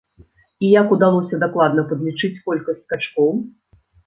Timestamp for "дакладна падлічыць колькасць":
1.43-2.81